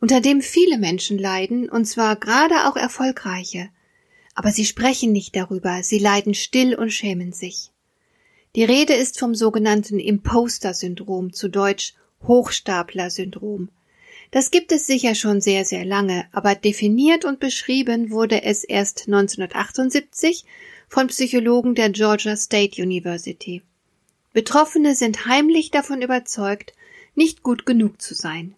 unter 0.00 0.20
dem 0.20 0.40
viele 0.40 0.78
Menschen 0.78 1.18
leiden, 1.18 1.68
und 1.68 1.84
zwar 1.84 2.16
gerade 2.16 2.68
auch 2.68 2.76
erfolgreiche. 2.76 3.68
Aber 4.34 4.52
sie 4.52 4.64
sprechen 4.64 5.12
nicht 5.12 5.34
darüber, 5.34 5.82
sie 5.82 5.98
leiden 5.98 6.34
still 6.34 6.74
und 6.74 6.90
schämen 6.90 7.32
sich. 7.32 7.70
Die 8.54 8.64
Rede 8.64 8.94
ist 8.94 9.18
vom 9.18 9.34
sogenannten 9.34 9.98
Imposter-Syndrom, 9.98 11.32
zu 11.32 11.48
Deutsch 11.48 11.94
Hochstapler-Syndrom. 12.26 13.68
Das 14.30 14.50
gibt 14.50 14.72
es 14.72 14.86
sicher 14.86 15.14
schon 15.14 15.40
sehr, 15.40 15.64
sehr 15.64 15.84
lange, 15.84 16.26
aber 16.32 16.54
definiert 16.54 17.24
und 17.24 17.40
beschrieben 17.40 18.10
wurde 18.10 18.42
es 18.42 18.64
erst 18.64 19.06
1978 19.06 20.44
von 20.88 21.06
Psychologen 21.08 21.74
der 21.74 21.90
Georgia 21.90 22.36
State 22.36 22.80
University. 22.82 23.62
Betroffene 24.32 24.94
sind 24.94 25.26
heimlich 25.26 25.70
davon 25.70 26.02
überzeugt, 26.02 26.72
nicht 27.14 27.42
gut 27.42 27.66
genug 27.66 28.00
zu 28.00 28.14
sein. 28.14 28.54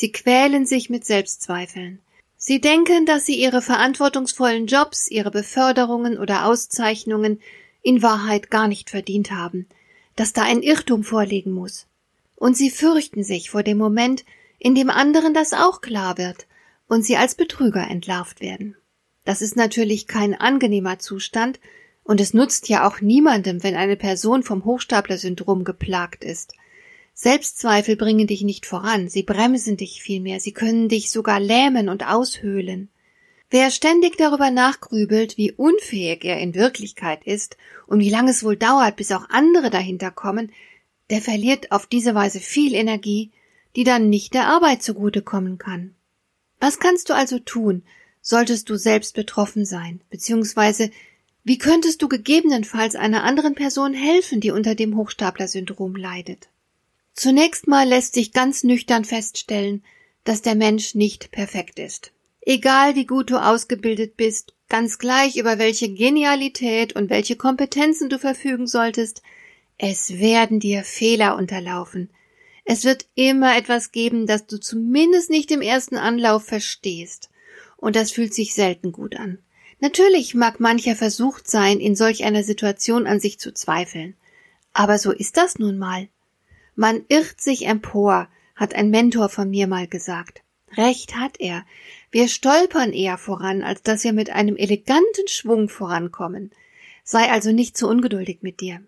Sie 0.00 0.12
quälen 0.12 0.64
sich 0.64 0.90
mit 0.90 1.04
Selbstzweifeln. 1.04 1.98
Sie 2.36 2.60
denken, 2.60 3.04
dass 3.04 3.26
sie 3.26 3.34
ihre 3.34 3.60
verantwortungsvollen 3.60 4.68
Jobs, 4.68 5.10
ihre 5.10 5.32
Beförderungen 5.32 6.18
oder 6.18 6.46
Auszeichnungen 6.46 7.40
in 7.82 8.00
Wahrheit 8.00 8.48
gar 8.48 8.68
nicht 8.68 8.90
verdient 8.90 9.32
haben, 9.32 9.66
dass 10.14 10.32
da 10.32 10.42
ein 10.42 10.62
Irrtum 10.62 11.02
vorliegen 11.02 11.50
muss. 11.50 11.88
Und 12.36 12.56
sie 12.56 12.70
fürchten 12.70 13.24
sich 13.24 13.50
vor 13.50 13.64
dem 13.64 13.76
Moment, 13.76 14.24
in 14.60 14.76
dem 14.76 14.88
anderen 14.88 15.34
das 15.34 15.52
auch 15.52 15.80
klar 15.80 16.16
wird 16.16 16.46
und 16.86 17.04
sie 17.04 17.16
als 17.16 17.34
Betrüger 17.34 17.84
entlarvt 17.90 18.40
werden. 18.40 18.76
Das 19.24 19.42
ist 19.42 19.56
natürlich 19.56 20.06
kein 20.06 20.32
angenehmer 20.32 21.00
Zustand, 21.00 21.58
und 22.04 22.20
es 22.20 22.34
nutzt 22.34 22.68
ja 22.68 22.86
auch 22.86 23.00
niemandem, 23.00 23.64
wenn 23.64 23.74
eine 23.74 23.96
Person 23.96 24.44
vom 24.44 24.64
Hochstapler-Syndrom 24.64 25.64
geplagt 25.64 26.22
ist. 26.22 26.54
Selbstzweifel 27.20 27.96
bringen 27.96 28.28
dich 28.28 28.42
nicht 28.42 28.64
voran, 28.64 29.08
sie 29.08 29.24
bremsen 29.24 29.76
dich 29.76 30.00
vielmehr, 30.00 30.38
sie 30.38 30.52
können 30.52 30.88
dich 30.88 31.10
sogar 31.10 31.40
lähmen 31.40 31.88
und 31.88 32.06
aushöhlen. 32.06 32.90
Wer 33.50 33.72
ständig 33.72 34.16
darüber 34.16 34.52
nachgrübelt, 34.52 35.36
wie 35.36 35.50
unfähig 35.50 36.24
er 36.24 36.38
in 36.38 36.54
Wirklichkeit 36.54 37.24
ist 37.24 37.56
und 37.88 37.98
wie 37.98 38.08
lange 38.08 38.30
es 38.30 38.44
wohl 38.44 38.56
dauert, 38.56 38.94
bis 38.94 39.10
auch 39.10 39.28
andere 39.30 39.68
dahinter 39.68 40.12
kommen, 40.12 40.52
der 41.10 41.20
verliert 41.20 41.72
auf 41.72 41.88
diese 41.88 42.14
Weise 42.14 42.38
viel 42.38 42.72
Energie, 42.72 43.32
die 43.74 43.82
dann 43.82 44.08
nicht 44.08 44.32
der 44.32 44.46
Arbeit 44.46 44.84
zugute 44.84 45.20
kommen 45.20 45.58
kann. 45.58 45.96
Was 46.60 46.78
kannst 46.78 47.10
du 47.10 47.14
also 47.14 47.40
tun, 47.40 47.82
solltest 48.20 48.70
du 48.70 48.76
selbst 48.76 49.16
betroffen 49.16 49.64
sein, 49.64 50.02
beziehungsweise 50.08 50.92
wie 51.42 51.58
könntest 51.58 52.00
du 52.00 52.08
gegebenenfalls 52.08 52.94
einer 52.94 53.24
anderen 53.24 53.56
Person 53.56 53.92
helfen, 53.92 54.40
die 54.40 54.52
unter 54.52 54.76
dem 54.76 54.96
Hochstapler-Syndrom 54.96 55.96
leidet? 55.96 56.48
Zunächst 57.18 57.66
mal 57.66 57.88
lässt 57.88 58.14
sich 58.14 58.32
ganz 58.32 58.62
nüchtern 58.62 59.04
feststellen, 59.04 59.82
dass 60.22 60.40
der 60.40 60.54
Mensch 60.54 60.94
nicht 60.94 61.32
perfekt 61.32 61.80
ist. 61.80 62.12
Egal 62.42 62.94
wie 62.94 63.06
gut 63.06 63.30
du 63.30 63.44
ausgebildet 63.44 64.16
bist, 64.16 64.54
ganz 64.68 65.00
gleich 65.00 65.34
über 65.34 65.58
welche 65.58 65.92
Genialität 65.92 66.94
und 66.94 67.10
welche 67.10 67.34
Kompetenzen 67.34 68.08
du 68.08 68.20
verfügen 68.20 68.68
solltest, 68.68 69.24
es 69.78 70.20
werden 70.20 70.60
dir 70.60 70.84
Fehler 70.84 71.36
unterlaufen. 71.36 72.08
Es 72.64 72.84
wird 72.84 73.06
immer 73.16 73.56
etwas 73.56 73.90
geben, 73.90 74.28
das 74.28 74.46
du 74.46 74.60
zumindest 74.60 75.28
nicht 75.28 75.50
im 75.50 75.60
ersten 75.60 75.96
Anlauf 75.96 76.44
verstehst. 76.44 77.30
Und 77.76 77.96
das 77.96 78.12
fühlt 78.12 78.32
sich 78.32 78.54
selten 78.54 78.92
gut 78.92 79.16
an. 79.16 79.40
Natürlich 79.80 80.36
mag 80.36 80.60
mancher 80.60 80.94
versucht 80.94 81.50
sein, 81.50 81.80
in 81.80 81.96
solch 81.96 82.22
einer 82.22 82.44
Situation 82.44 83.08
an 83.08 83.18
sich 83.18 83.40
zu 83.40 83.52
zweifeln. 83.52 84.14
Aber 84.72 85.00
so 85.00 85.10
ist 85.10 85.36
das 85.36 85.58
nun 85.58 85.78
mal. 85.78 86.06
Man 86.80 87.04
irrt 87.08 87.40
sich 87.40 87.66
empor, 87.66 88.28
hat 88.54 88.72
ein 88.72 88.90
Mentor 88.90 89.30
von 89.30 89.50
mir 89.50 89.66
mal 89.66 89.88
gesagt. 89.88 90.44
Recht 90.76 91.16
hat 91.16 91.40
er. 91.40 91.66
Wir 92.12 92.28
stolpern 92.28 92.92
eher 92.92 93.18
voran, 93.18 93.64
als 93.64 93.82
dass 93.82 94.04
wir 94.04 94.12
mit 94.12 94.30
einem 94.30 94.54
eleganten 94.54 95.26
Schwung 95.26 95.68
vorankommen. 95.68 96.52
Sei 97.02 97.32
also 97.32 97.50
nicht 97.50 97.76
zu 97.76 97.88
ungeduldig 97.88 98.42
mit 98.42 98.60
dir. 98.60 98.80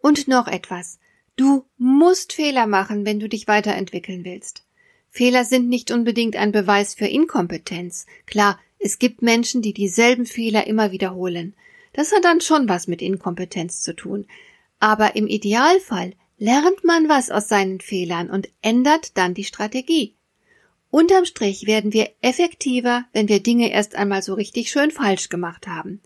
Und 0.00 0.26
noch 0.26 0.48
etwas. 0.48 0.98
Du 1.36 1.66
musst 1.78 2.32
Fehler 2.32 2.66
machen, 2.66 3.06
wenn 3.06 3.20
du 3.20 3.28
dich 3.28 3.46
weiterentwickeln 3.46 4.24
willst. 4.24 4.64
Fehler 5.08 5.44
sind 5.44 5.68
nicht 5.68 5.92
unbedingt 5.92 6.34
ein 6.34 6.50
Beweis 6.50 6.94
für 6.94 7.06
Inkompetenz. 7.06 8.06
Klar, 8.26 8.58
es 8.80 8.98
gibt 8.98 9.22
Menschen, 9.22 9.62
die 9.62 9.72
dieselben 9.72 10.26
Fehler 10.26 10.66
immer 10.66 10.90
wiederholen. 10.90 11.54
Das 11.92 12.10
hat 12.10 12.24
dann 12.24 12.40
schon 12.40 12.68
was 12.68 12.88
mit 12.88 13.00
Inkompetenz 13.00 13.82
zu 13.82 13.94
tun. 13.94 14.26
Aber 14.80 15.14
im 15.14 15.28
Idealfall 15.28 16.14
lernt 16.40 16.84
man 16.84 17.08
was 17.08 17.30
aus 17.30 17.48
seinen 17.48 17.80
Fehlern 17.80 18.30
und 18.30 18.48
ändert 18.62 19.16
dann 19.18 19.34
die 19.34 19.44
Strategie. 19.44 20.14
Unterm 20.90 21.26
Strich 21.26 21.66
werden 21.66 21.92
wir 21.92 22.10
effektiver, 22.22 23.04
wenn 23.12 23.28
wir 23.28 23.42
Dinge 23.42 23.70
erst 23.70 23.94
einmal 23.94 24.22
so 24.22 24.34
richtig 24.34 24.70
schön 24.70 24.90
falsch 24.90 25.28
gemacht 25.28 25.68
haben. 25.68 26.00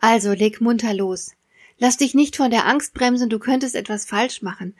Also 0.00 0.32
leg 0.32 0.60
munter 0.60 0.92
los. 0.92 1.30
Lass 1.78 1.96
dich 1.96 2.12
nicht 2.12 2.36
von 2.36 2.50
der 2.50 2.66
Angst 2.66 2.92
bremsen, 2.92 3.30
du 3.30 3.38
könntest 3.38 3.76
etwas 3.76 4.04
falsch 4.04 4.42
machen. 4.42 4.74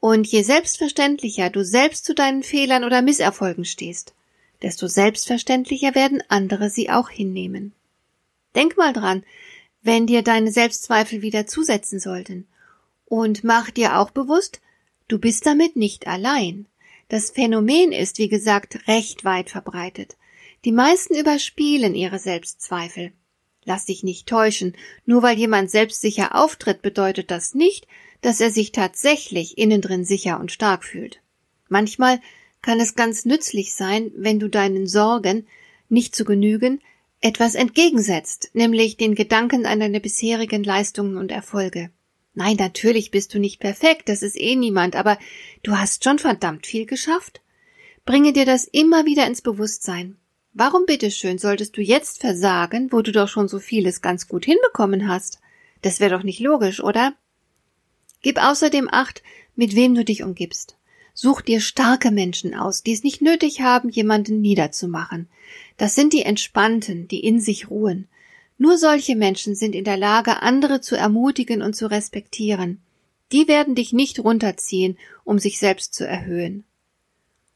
Und 0.00 0.26
je 0.26 0.42
selbstverständlicher 0.42 1.48
du 1.48 1.64
selbst 1.64 2.04
zu 2.04 2.12
deinen 2.12 2.42
Fehlern 2.42 2.82
oder 2.82 3.02
Misserfolgen 3.02 3.64
stehst, 3.64 4.14
desto 4.62 4.88
selbstverständlicher 4.88 5.94
werden 5.94 6.22
andere 6.28 6.70
sie 6.70 6.90
auch 6.90 7.08
hinnehmen. 7.08 7.72
Denk 8.56 8.76
mal 8.76 8.92
dran, 8.92 9.22
wenn 9.80 10.08
dir 10.08 10.22
deine 10.22 10.50
Selbstzweifel 10.50 11.22
wieder 11.22 11.46
zusetzen 11.46 12.00
sollten 12.00 12.48
und 13.14 13.44
mach 13.44 13.70
dir 13.70 14.00
auch 14.00 14.10
bewusst, 14.10 14.60
du 15.06 15.20
bist 15.20 15.46
damit 15.46 15.76
nicht 15.76 16.08
allein. 16.08 16.66
Das 17.08 17.30
Phänomen 17.30 17.92
ist, 17.92 18.18
wie 18.18 18.28
gesagt, 18.28 18.88
recht 18.88 19.24
weit 19.24 19.50
verbreitet. 19.50 20.16
Die 20.64 20.72
meisten 20.72 21.14
überspielen 21.14 21.94
ihre 21.94 22.18
Selbstzweifel. 22.18 23.12
Lass 23.64 23.84
dich 23.84 24.02
nicht 24.02 24.26
täuschen, 24.26 24.76
nur 25.06 25.22
weil 25.22 25.38
jemand 25.38 25.70
selbstsicher 25.70 26.34
auftritt, 26.34 26.82
bedeutet 26.82 27.30
das 27.30 27.54
nicht, 27.54 27.86
dass 28.20 28.40
er 28.40 28.50
sich 28.50 28.72
tatsächlich 28.72 29.58
innen 29.58 29.80
drin 29.80 30.04
sicher 30.04 30.40
und 30.40 30.50
stark 30.50 30.82
fühlt. 30.82 31.20
Manchmal 31.68 32.20
kann 32.62 32.80
es 32.80 32.96
ganz 32.96 33.24
nützlich 33.24 33.76
sein, 33.76 34.10
wenn 34.16 34.40
du 34.40 34.48
deinen 34.48 34.88
Sorgen 34.88 35.46
nicht 35.88 36.16
zu 36.16 36.24
genügen 36.24 36.80
etwas 37.20 37.54
entgegensetzt, 37.54 38.50
nämlich 38.54 38.96
den 38.96 39.14
Gedanken 39.14 39.66
an 39.66 39.78
deine 39.78 40.00
bisherigen 40.00 40.64
Leistungen 40.64 41.16
und 41.16 41.30
Erfolge. 41.30 41.90
Nein, 42.34 42.56
natürlich 42.56 43.10
bist 43.10 43.32
du 43.32 43.38
nicht 43.38 43.60
perfekt, 43.60 44.08
das 44.08 44.22
ist 44.22 44.36
eh 44.38 44.56
niemand, 44.56 44.96
aber 44.96 45.18
du 45.62 45.76
hast 45.78 46.02
schon 46.02 46.18
verdammt 46.18 46.66
viel 46.66 46.84
geschafft. 46.84 47.40
Bringe 48.04 48.32
dir 48.32 48.44
das 48.44 48.64
immer 48.64 49.06
wieder 49.06 49.26
ins 49.26 49.40
Bewusstsein. 49.40 50.16
Warum 50.52 50.84
bitteschön 50.86 51.38
solltest 51.38 51.76
du 51.76 51.80
jetzt 51.80 52.20
versagen, 52.20 52.92
wo 52.92 53.02
du 53.02 53.12
doch 53.12 53.28
schon 53.28 53.48
so 53.48 53.58
vieles 53.58 54.02
ganz 54.02 54.28
gut 54.28 54.44
hinbekommen 54.44 55.08
hast? 55.08 55.40
Das 55.82 56.00
wäre 56.00 56.16
doch 56.16 56.22
nicht 56.22 56.40
logisch, 56.40 56.82
oder? 56.82 57.14
Gib 58.22 58.38
außerdem 58.38 58.88
Acht, 58.90 59.22
mit 59.54 59.74
wem 59.76 59.94
du 59.94 60.04
dich 60.04 60.22
umgibst. 60.22 60.76
Such 61.12 61.40
dir 61.40 61.60
starke 61.60 62.10
Menschen 62.10 62.54
aus, 62.54 62.82
die 62.82 62.92
es 62.92 63.04
nicht 63.04 63.22
nötig 63.22 63.60
haben, 63.60 63.88
jemanden 63.88 64.40
niederzumachen. 64.40 65.28
Das 65.76 65.94
sind 65.94 66.12
die 66.12 66.22
Entspannten, 66.22 67.06
die 67.06 67.24
in 67.24 67.40
sich 67.40 67.70
ruhen. 67.70 68.08
Nur 68.56 68.78
solche 68.78 69.16
Menschen 69.16 69.54
sind 69.54 69.74
in 69.74 69.84
der 69.84 69.96
Lage, 69.96 70.42
andere 70.42 70.80
zu 70.80 70.96
ermutigen 70.96 71.62
und 71.62 71.74
zu 71.74 71.90
respektieren. 71.90 72.80
Die 73.32 73.48
werden 73.48 73.74
dich 73.74 73.92
nicht 73.92 74.20
runterziehen, 74.20 74.96
um 75.24 75.38
sich 75.38 75.58
selbst 75.58 75.94
zu 75.94 76.06
erhöhen. 76.06 76.64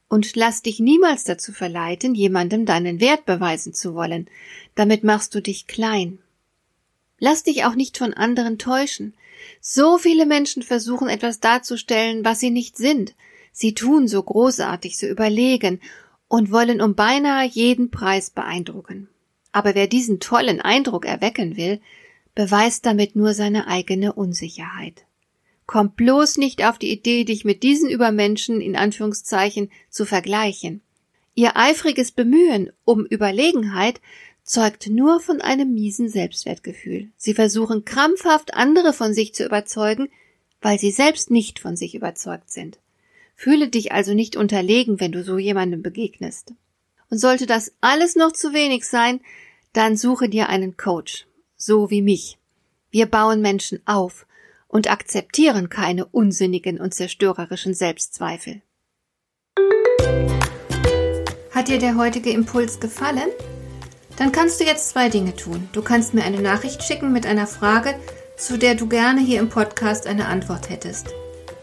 Und 0.08 0.34
lass 0.36 0.62
dich 0.62 0.80
niemals 0.80 1.24
dazu 1.24 1.52
verleiten, 1.52 2.14
jemandem 2.14 2.64
deinen 2.64 2.98
Wert 3.00 3.26
beweisen 3.26 3.74
zu 3.74 3.94
wollen. 3.94 4.28
Damit 4.74 5.04
machst 5.04 5.34
du 5.34 5.42
dich 5.42 5.66
klein. 5.66 6.18
Lass 7.18 7.42
dich 7.42 7.64
auch 7.64 7.74
nicht 7.74 7.98
von 7.98 8.14
anderen 8.14 8.58
täuschen. 8.58 9.14
So 9.60 9.98
viele 9.98 10.26
Menschen 10.26 10.62
versuchen 10.62 11.08
etwas 11.08 11.40
darzustellen, 11.40 12.24
was 12.24 12.40
sie 12.40 12.50
nicht 12.50 12.76
sind. 12.76 13.14
Sie 13.52 13.74
tun 13.74 14.08
so 14.08 14.22
großartig, 14.22 14.96
so 14.96 15.06
überlegen 15.06 15.80
und 16.26 16.50
wollen 16.52 16.80
um 16.80 16.94
beinahe 16.94 17.46
jeden 17.46 17.90
Preis 17.90 18.30
beeindrucken. 18.30 19.08
Aber 19.52 19.74
wer 19.74 19.86
diesen 19.86 20.20
tollen 20.20 20.60
Eindruck 20.60 21.04
erwecken 21.04 21.56
will, 21.56 21.80
beweist 22.34 22.86
damit 22.86 23.16
nur 23.16 23.34
seine 23.34 23.66
eigene 23.66 24.12
Unsicherheit. 24.12 25.04
Komm 25.66 25.90
bloß 25.90 26.38
nicht 26.38 26.64
auf 26.64 26.78
die 26.78 26.90
Idee, 26.90 27.24
dich 27.24 27.44
mit 27.44 27.62
diesen 27.62 27.90
Übermenschen 27.90 28.60
in 28.60 28.76
Anführungszeichen 28.76 29.70
zu 29.90 30.06
vergleichen. 30.06 30.80
Ihr 31.34 31.56
eifriges 31.56 32.10
Bemühen 32.10 32.70
um 32.84 33.04
Überlegenheit 33.04 34.00
zeugt 34.44 34.88
nur 34.88 35.20
von 35.20 35.40
einem 35.40 35.74
miesen 35.74 36.08
Selbstwertgefühl. 36.08 37.10
Sie 37.16 37.34
versuchen 37.34 37.84
krampfhaft 37.84 38.54
andere 38.54 38.92
von 38.92 39.12
sich 39.12 39.34
zu 39.34 39.44
überzeugen, 39.44 40.08
weil 40.62 40.78
sie 40.78 40.90
selbst 40.90 41.30
nicht 41.30 41.58
von 41.58 41.76
sich 41.76 41.94
überzeugt 41.94 42.50
sind. 42.50 42.78
Fühle 43.36 43.68
dich 43.68 43.92
also 43.92 44.14
nicht 44.14 44.36
unterlegen, 44.36 45.00
wenn 45.00 45.12
du 45.12 45.22
so 45.22 45.38
jemandem 45.38 45.82
begegnest. 45.82 46.54
Und 47.10 47.18
sollte 47.18 47.46
das 47.46 47.72
alles 47.80 48.16
noch 48.16 48.32
zu 48.32 48.52
wenig 48.52 48.86
sein, 48.86 49.20
dann 49.72 49.96
suche 49.96 50.28
dir 50.28 50.48
einen 50.48 50.76
Coach, 50.76 51.26
so 51.56 51.90
wie 51.90 52.02
mich. 52.02 52.38
Wir 52.90 53.06
bauen 53.06 53.40
Menschen 53.40 53.80
auf 53.86 54.26
und 54.66 54.90
akzeptieren 54.90 55.68
keine 55.68 56.06
unsinnigen 56.06 56.80
und 56.80 56.94
zerstörerischen 56.94 57.74
Selbstzweifel. 57.74 58.62
Hat 61.50 61.68
dir 61.68 61.78
der 61.78 61.96
heutige 61.96 62.30
Impuls 62.30 62.78
gefallen? 62.78 63.30
Dann 64.16 64.32
kannst 64.32 64.60
du 64.60 64.64
jetzt 64.64 64.90
zwei 64.90 65.08
Dinge 65.08 65.34
tun. 65.34 65.68
Du 65.72 65.82
kannst 65.82 66.14
mir 66.14 66.24
eine 66.24 66.40
Nachricht 66.40 66.82
schicken 66.82 67.12
mit 67.12 67.26
einer 67.26 67.46
Frage, 67.46 67.94
zu 68.36 68.58
der 68.58 68.74
du 68.74 68.88
gerne 68.88 69.20
hier 69.20 69.40
im 69.40 69.48
Podcast 69.48 70.06
eine 70.06 70.26
Antwort 70.26 70.70
hättest. 70.70 71.08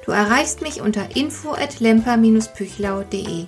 Du 0.05 0.11
erreichst 0.11 0.61
mich 0.61 0.81
unter 0.81 1.15
info 1.15 1.53
at 1.53 1.79
lemper-püchlau.de. 1.79 3.47